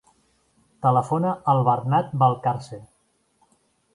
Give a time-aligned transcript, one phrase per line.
[0.85, 2.79] Telefona al Bernat Valcarce.